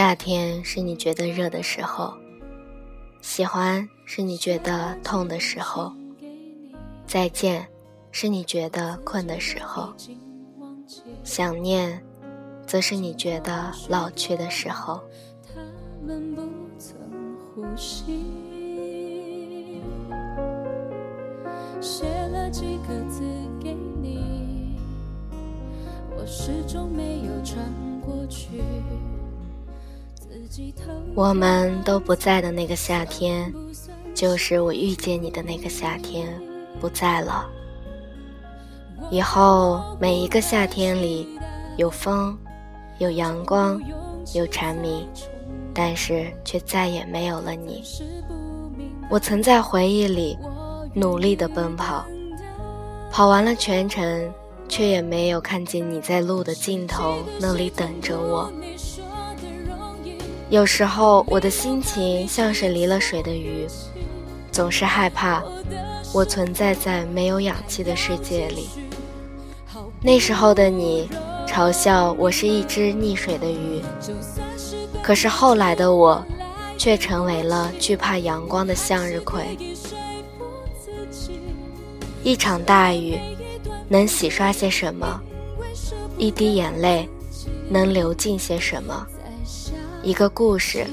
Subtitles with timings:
[0.00, 2.14] 夏天是你觉得热的时候，
[3.20, 5.92] 喜欢是你觉得痛的时候，
[7.06, 7.68] 再见
[8.10, 9.92] 是你觉得困的时候，
[11.22, 12.02] 想念
[12.66, 15.02] 则是你觉得老去的时候。
[21.78, 23.22] 写了几个字
[23.62, 24.78] 给你，
[26.16, 27.62] 我始终没有传
[28.00, 28.62] 过去。
[31.14, 33.52] 我们都不在的那个夏天，
[34.14, 36.28] 就是我遇见你的那个夏天，
[36.80, 37.48] 不在了。
[39.10, 41.26] 以后每一个夏天里，
[41.76, 42.36] 有风，
[42.98, 43.80] 有阳光，
[44.34, 45.06] 有蝉鸣，
[45.72, 47.82] 但是却再也没有了你。
[49.08, 50.38] 我曾在回忆里
[50.94, 52.04] 努力的奔跑，
[53.10, 54.32] 跑完了全程，
[54.68, 58.50] 却也没有看见你在路的尽头那里等着我。
[60.50, 63.68] 有时候我的心情像是离了水的鱼，
[64.50, 65.40] 总是害怕
[66.12, 68.68] 我存在在没有氧气的世界里。
[70.02, 71.08] 那时候的你
[71.46, 73.80] 嘲笑我是一只溺水的鱼，
[75.00, 76.20] 可是后来的我
[76.76, 79.56] 却成为了惧怕阳光的向日葵。
[82.24, 83.16] 一场大雨
[83.88, 85.20] 能洗刷些什么？
[86.18, 87.08] 一滴眼泪
[87.68, 89.06] 能流尽些什么？
[90.02, 90.86] 一个故事，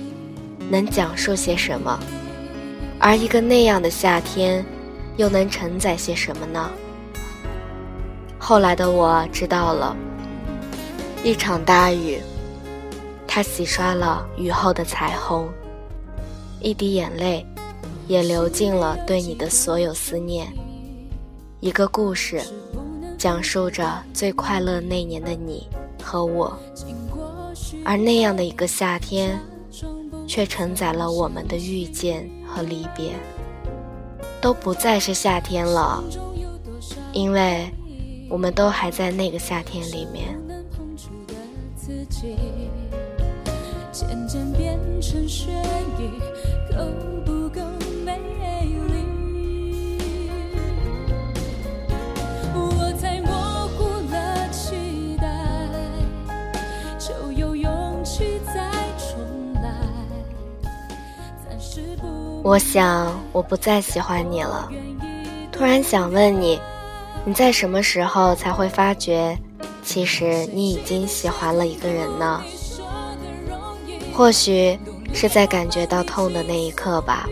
[0.69, 1.97] 能讲述些什么？
[2.99, 4.65] 而一个那样的夏天，
[5.15, 6.69] 又能承载些什么呢？
[8.37, 9.95] 后来的我知道了，
[11.23, 12.19] 一场大雨，
[13.25, 15.47] 它洗刷了雨后的彩虹；
[16.59, 17.45] 一滴眼泪，
[18.07, 20.45] 也流尽了对你的所有思念。
[21.61, 22.41] 一个故事，
[23.17, 25.65] 讲述着最快乐那年的你
[26.03, 26.59] 和我。
[27.83, 29.39] 而那样的一个夏天，
[30.27, 33.13] 却承载了我们的遇见和离别，
[34.41, 36.03] 都不再是夏天了，
[37.13, 37.69] 因为
[38.29, 40.37] 我们都还在那个夏天里面。
[43.91, 45.47] 渐渐变成雪
[45.97, 46.21] 意，
[62.47, 64.71] 我想我不再喜欢你了。
[65.51, 66.57] 突然想问你，
[67.25, 69.37] 你在什么时候才会发觉，
[69.83, 72.41] 其实你已经喜欢了一个人呢？
[74.13, 74.79] 或许
[75.13, 77.27] 是在感觉到痛的那一刻吧。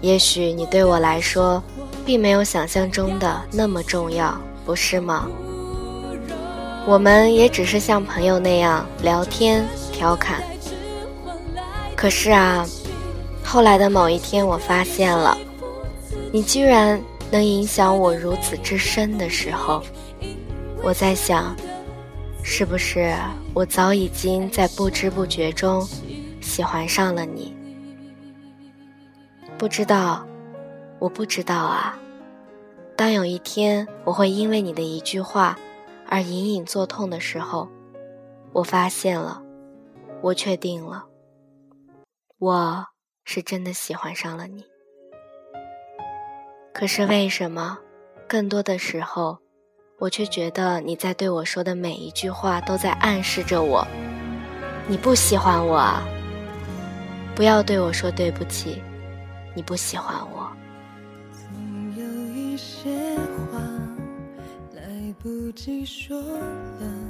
[0.00, 1.62] 也许你对我来说，
[2.04, 5.28] 并没有想象中的那么重要，不是吗？
[6.88, 10.42] 我们也只是像朋友那样聊天调侃。
[11.94, 12.66] 可是啊。
[13.46, 15.38] 后来的某一天，我发现了，
[16.32, 19.82] 你居然能影响我如此之深的时候，
[20.82, 21.56] 我在想，
[22.42, 23.14] 是不是
[23.54, 25.86] 我早已经在不知不觉中
[26.42, 27.56] 喜欢上了你？
[29.56, 30.26] 不知道，
[30.98, 31.96] 我不知道啊。
[32.96, 35.56] 当有一天我会因为你的一句话
[36.08, 37.68] 而隐隐作痛的时候，
[38.52, 39.40] 我发现了，
[40.20, 41.04] 我确定了，
[42.38, 42.84] 我。
[43.28, 44.64] 是真的喜欢上了你，
[46.72, 47.76] 可是为什么，
[48.28, 49.36] 更多的时候，
[49.98, 53.84] 我却觉得你在对我说的每一句话都在暗示着我，
[54.86, 56.06] 你不喜欢我啊！
[57.34, 58.80] 不要对我说对不起，
[59.56, 60.48] 你不喜欢我。
[61.32, 62.88] 总有一些
[63.50, 63.58] 话
[64.72, 64.82] 来
[65.20, 67.05] 不及说了。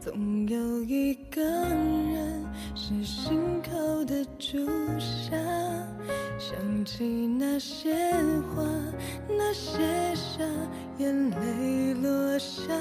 [0.00, 2.44] 总有一个人
[2.74, 4.66] 是心口的朱
[4.98, 5.36] 砂，
[6.38, 7.04] 想起
[7.38, 7.94] 那些
[8.54, 8.62] 话，
[9.28, 9.78] 那些
[10.14, 10.44] 傻，
[10.98, 12.72] 眼泪落下，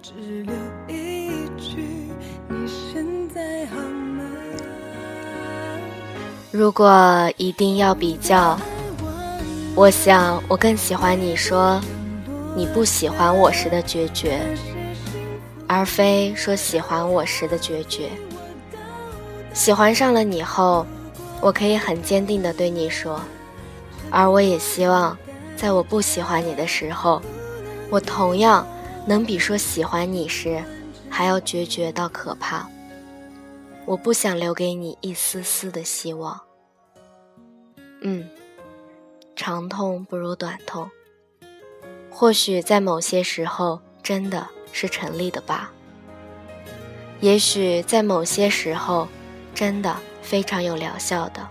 [0.00, 0.12] 只
[0.44, 0.54] 留
[0.88, 1.84] 一句：
[2.48, 4.24] 你现在好吗？
[6.50, 8.58] 如果一定要比较，
[9.74, 11.80] 我想我更喜欢你说
[12.54, 14.40] 你不喜欢我时的决绝。
[15.66, 18.10] 而非说喜欢我时的决绝。
[19.54, 20.86] 喜欢上了你后，
[21.40, 23.20] 我可以很坚定地对你说，
[24.10, 25.16] 而我也希望，
[25.56, 27.20] 在我不喜欢你的时候，
[27.90, 28.66] 我同样
[29.06, 30.62] 能比说喜欢你时
[31.10, 32.66] 还要决绝到可怕。
[33.84, 36.40] 我不想留给你一丝丝的希望。
[38.00, 38.28] 嗯，
[39.36, 40.90] 长痛不如短痛。
[42.08, 44.48] 或许在某些时候，真的。
[44.72, 45.70] 是成立的吧。
[47.20, 49.06] 也许在某些时候，
[49.54, 51.46] 真的非常有疗效的。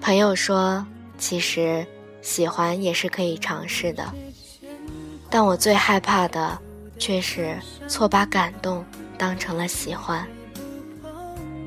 [0.00, 0.86] 朋友说，
[1.18, 1.84] 其实
[2.22, 4.04] 喜欢也是可以尝试的，
[5.28, 6.56] 但我最害怕的
[6.98, 8.84] 却是错把感动
[9.18, 10.24] 当成了喜欢。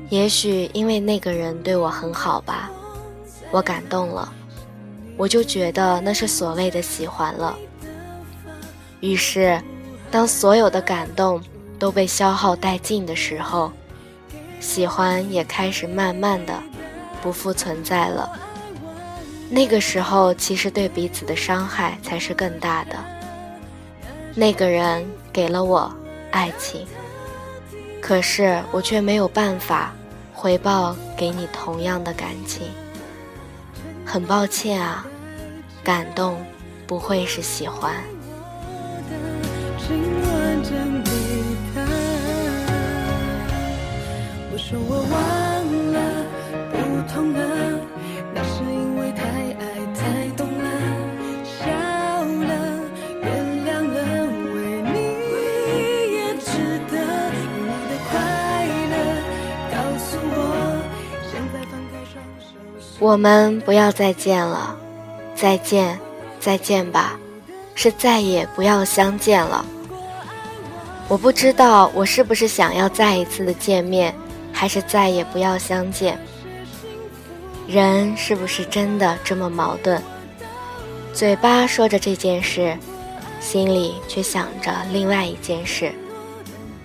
[0.08, 2.70] 也许因为那个人对我很好吧，
[3.50, 4.32] 我感动了，
[5.16, 7.56] 我就觉得那是所谓的喜欢了。
[9.00, 9.60] 于是，
[10.10, 11.40] 当所有的感动。
[11.80, 13.72] 都被消耗殆尽的时候，
[14.60, 16.52] 喜欢也开始慢慢的
[17.22, 18.38] 不复存在了。
[19.48, 22.96] 那个时候，其实对彼此的伤害才是更大的。
[24.34, 25.90] 那个人给了我
[26.30, 26.86] 爱情，
[27.98, 29.94] 可是我却没有办法
[30.34, 32.68] 回报给你同样的感情。
[34.04, 35.06] 很抱歉啊，
[35.82, 36.36] 感动
[36.86, 37.94] 不会是喜欢。
[44.70, 45.98] 说我忘了
[46.70, 47.40] 不痛了
[48.32, 50.70] 那是因为太爱太懂了
[51.42, 52.54] 笑了
[53.20, 53.98] 原谅了
[54.54, 54.94] 为你
[56.14, 56.94] 也值得
[57.32, 58.14] 你的快
[58.90, 58.94] 乐
[59.72, 60.38] 告诉我
[61.28, 62.54] 现在放开双手
[63.00, 64.76] 我们不要再见了
[65.34, 65.98] 再见
[66.38, 67.18] 再见吧
[67.74, 69.64] 是再也不要相见了。
[71.08, 74.14] 我不知道我是不是想要再一次的见面
[74.60, 76.20] 还是再也不要相见。
[77.66, 79.98] 人是不是真的这么矛盾？
[81.14, 82.76] 嘴巴说着这件事，
[83.40, 85.90] 心里却想着另外一件事；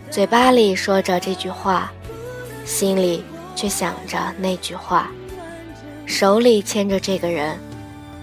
[0.10, 1.92] 嘴巴里说着这句话，
[2.64, 3.22] 心里
[3.58, 5.08] 却想着那句话；
[6.06, 7.60] 手里牵着这个人，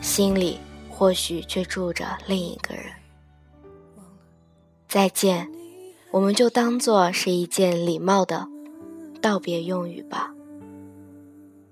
[0.00, 0.58] 心里
[0.88, 2.84] 或许却住着另一个人。
[4.88, 5.46] 再见，
[6.10, 8.48] 我们就当做是一件礼貌的。
[9.22, 10.30] 道别用语吧。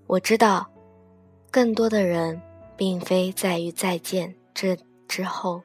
[0.07, 0.71] 我知道，
[1.51, 2.41] 更多的人
[2.77, 4.77] 并非在于再见这
[5.09, 5.61] 之后，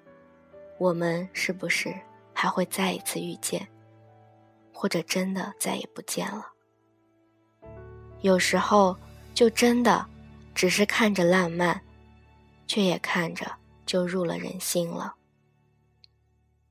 [0.80, 1.94] 我们是不是
[2.34, 3.66] 还会再一次遇见，
[4.74, 6.48] 或者真的再也不见了。
[8.22, 8.98] 有时候，
[9.36, 10.06] 就真的
[10.56, 11.80] 只是看着烂漫，
[12.66, 13.46] 却也看着
[13.86, 15.14] 就入了人心了。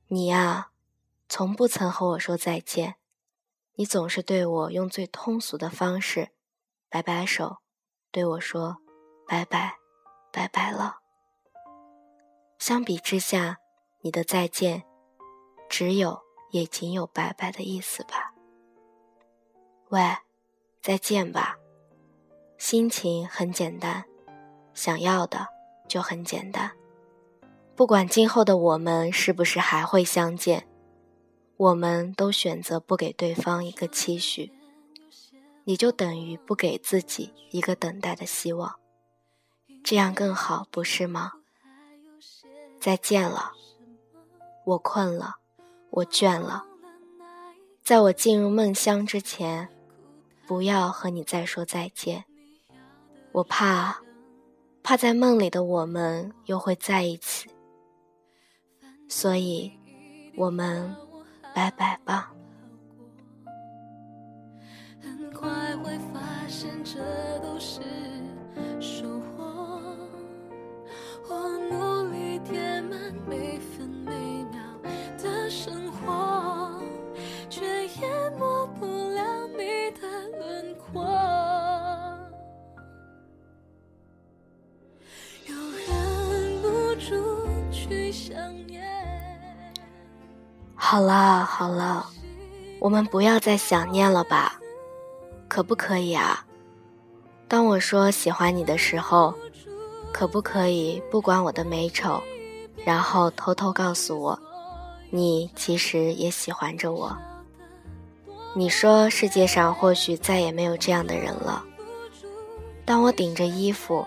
[0.09, 0.67] 你呀，
[1.29, 2.95] 从不曾和我说再见。
[3.75, 6.29] 你总是对我用最通俗的方式，
[6.89, 7.57] 摆摆手，
[8.11, 8.77] 对我说
[9.27, 9.77] ：“拜拜，
[10.31, 10.99] 拜拜了。”
[12.57, 13.57] 相比之下，
[14.01, 14.83] 你的再见，
[15.69, 18.33] 只有也仅有拜拜的意思吧？
[19.89, 20.01] 喂，
[20.81, 21.57] 再见吧。
[22.57, 24.05] 心情很简单，
[24.73, 25.45] 想要的
[25.89, 26.71] 就很简单。
[27.75, 30.65] 不管今后的我们是不是还会相见。
[31.57, 34.51] 我们都选择不给对方一个期许，
[35.63, 38.75] 你就等于不给自己一个等待的希望，
[39.81, 41.31] 这样更好，不是吗？
[42.77, 43.53] 再见了，
[44.65, 45.37] 我困了，
[45.91, 46.65] 我倦了，
[47.81, 49.69] 在我进入梦乡之前，
[50.45, 52.25] 不要和你再说再见，
[53.31, 54.01] 我怕，
[54.83, 57.49] 怕在梦里的我们又会在一起，
[59.07, 59.71] 所以，
[60.35, 60.93] 我们。
[61.55, 62.33] 拜拜吧。
[65.01, 66.19] 很快会发
[66.49, 66.99] 现这
[67.39, 67.81] 都是
[68.81, 69.95] 收获。
[71.29, 74.11] 我努力填满每分每
[74.51, 74.59] 秒
[75.17, 76.77] 的生活，
[77.49, 81.05] 却淹没不了你的轮廓。
[85.47, 85.55] 又
[85.87, 86.67] 忍不
[86.99, 88.74] 住去想念。
[90.87, 92.05] 好了好了，
[92.79, 94.59] 我们不要再想念了吧，
[95.47, 96.45] 可不可以啊？
[97.47, 99.33] 当我说喜欢你的时候，
[100.13, 102.21] 可不可以不管我的美丑，
[102.85, 104.39] 然后偷偷告诉我，
[105.09, 107.17] 你其实也喜欢着我？
[108.53, 111.63] 你说世界上或许再也没有这样的人了。
[112.85, 114.05] 当我顶着衣服，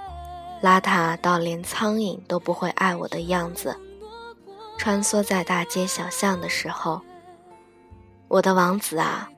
[0.62, 3.76] 邋遢到连苍蝇都不会爱我的样子。
[4.78, 7.02] 穿梭在大街小巷的时候，
[8.28, 9.28] 我的王子啊，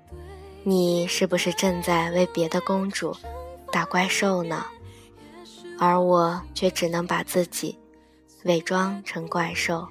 [0.62, 3.16] 你是不是正在为别的公主
[3.73, 4.64] 打怪兽呢？
[5.78, 7.76] 而我却只能把自己
[8.44, 9.88] 伪装成怪兽，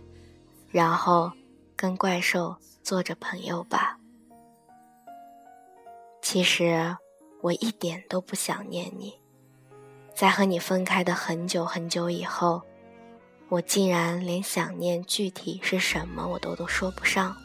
[0.69, 1.31] 然后
[1.75, 3.97] 跟怪兽做着朋友吧。
[6.21, 6.95] 其实
[7.41, 9.19] 我一点都不想念你，
[10.15, 12.61] 在和你分开的很久很久以后。
[13.49, 17.35] 我竟然连想念具体是什么我都都说不上。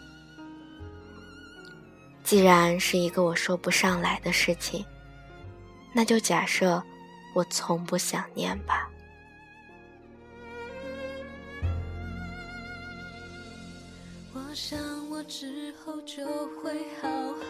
[2.22, 4.84] 既然是一个我说不上来的事情，
[5.94, 6.82] 那就假设
[7.34, 8.90] 我从不想念吧。
[14.34, 14.78] 我想
[15.10, 16.24] 我之后就
[16.58, 17.44] 会好好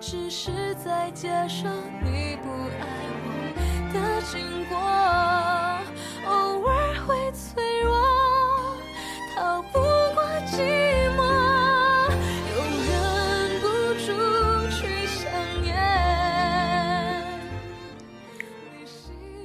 [0.00, 0.50] 只是
[0.82, 1.70] 在街上
[2.02, 2.48] 你不
[2.80, 2.86] 爱
[3.22, 3.28] 我
[3.92, 4.78] 的经过，
[6.26, 7.94] 偶尔会脆弱，
[9.36, 9.78] 逃不
[10.14, 10.56] 过寂
[11.16, 11.20] 寞，
[12.50, 12.52] 又
[12.88, 12.90] 忍
[13.60, 13.66] 不
[14.00, 14.08] 住
[14.70, 15.30] 去想
[15.62, 15.68] 念。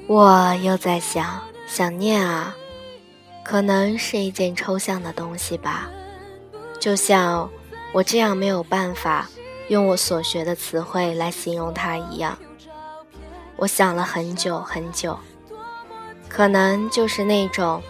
[0.08, 2.56] 我又在想，想念啊，
[3.44, 5.90] 可能是一件抽象的东西吧。
[6.80, 7.50] 就像
[7.94, 9.28] 我这样没有办法
[9.68, 12.38] 用我所学的词汇来形容它一样。
[13.56, 15.18] 我想了很久很久，
[16.28, 17.82] 可能就是那种，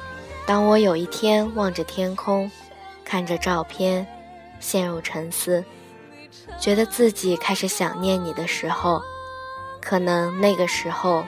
[0.45, 2.51] 当我有一天望着天空，
[3.03, 4.05] 看着照片，
[4.59, 5.63] 陷入沉思，
[6.59, 9.01] 觉得自己开始想念你的时候，
[9.81, 11.23] 可能那个时候。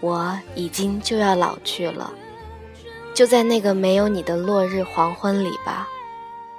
[0.00, 2.12] 我已经就要老去了，
[3.14, 5.88] 就在那个没有你的落日黄昏里吧，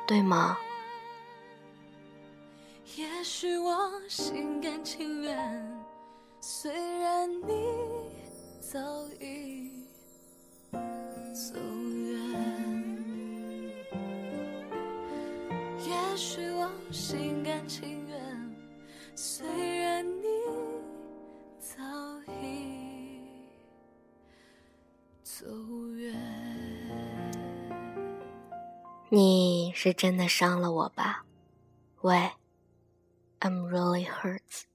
[0.08, 0.58] 对吗？
[3.46, 5.38] 也许我心甘情愿，
[6.42, 7.54] 虽然你
[8.60, 8.80] 早
[9.22, 9.72] 已
[11.32, 12.32] 走远。
[15.78, 18.56] 也许我心甘情愿，
[19.16, 19.48] 虽
[19.78, 20.26] 然你
[21.60, 21.84] 早
[22.42, 23.20] 已。
[25.22, 25.46] 走
[25.94, 26.16] 远。
[29.10, 31.24] 你是真的伤了我吧？
[32.02, 32.32] 喂
[33.42, 34.66] ，I'm really hurt.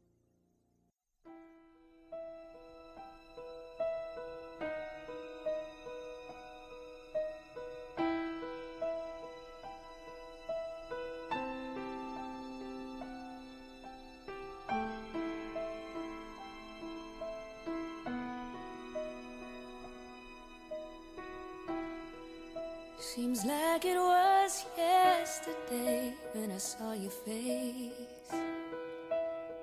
[22.98, 23.96] Seems like it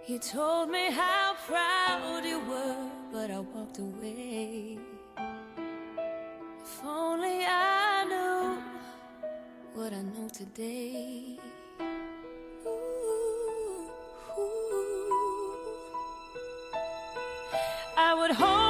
[0.07, 4.77] You told me how proud you were, but I walked away.
[6.63, 8.63] If only I knew
[9.73, 11.37] what I know today.
[12.65, 13.89] Ooh,
[14.39, 14.69] ooh.
[17.97, 18.66] I would hold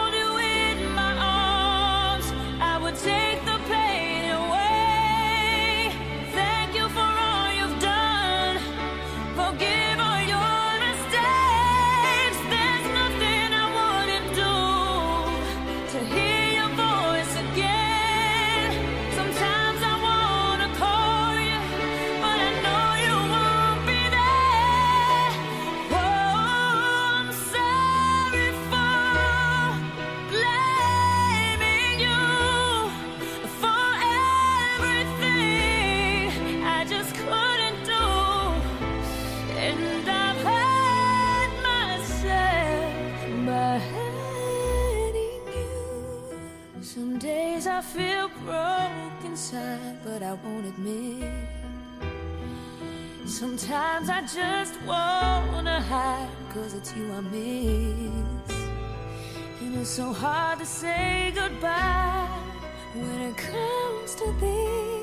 [47.67, 51.31] I feel broke inside, but I won't admit.
[53.25, 58.55] Sometimes I just wanna hide, cause it's you I miss.
[59.61, 62.29] And it's so hard to say goodbye
[62.95, 64.96] when it comes to this.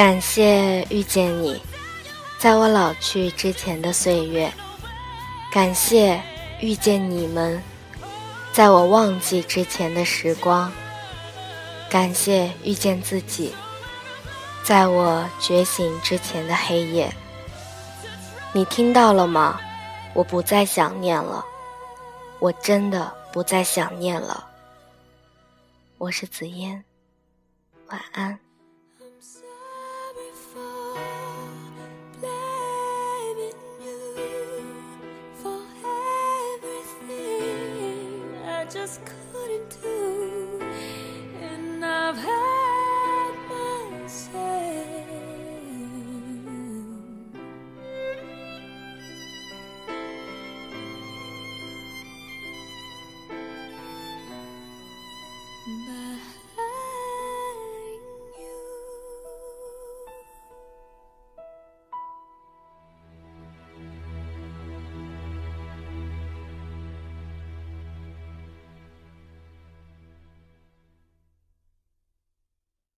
[0.00, 1.60] 感谢遇见你，
[2.38, 4.50] 在我老去之前的岁月；
[5.52, 6.18] 感谢
[6.58, 7.62] 遇见你们，
[8.50, 10.72] 在我忘记之前的时光；
[11.90, 13.54] 感谢遇见自己，
[14.64, 17.12] 在我觉醒之前的黑夜，
[18.54, 19.60] 你听到了吗？
[20.14, 21.44] 我不再想念了，
[22.38, 24.48] 我真的不再想念了。
[25.98, 26.82] 我是紫嫣，
[27.88, 28.40] 晚安。
[38.72, 40.62] just couldn't do.
[41.42, 42.49] And I've had